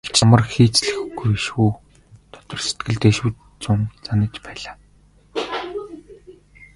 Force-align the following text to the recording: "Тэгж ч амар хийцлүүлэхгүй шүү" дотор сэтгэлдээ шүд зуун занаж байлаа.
"Тэгж 0.03 0.17
ч 0.17 0.19
амар 0.23 0.43
хийцлүүлэхгүй 0.53 1.33
шүү" 1.45 1.69
дотор 2.33 2.59
сэтгэлдээ 2.65 3.13
шүд 3.17 3.35
зуун 3.63 3.81
занаж 4.05 4.33
байлаа. 4.45 4.75